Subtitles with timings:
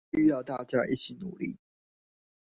[0.11, 1.59] 需要大家一起努力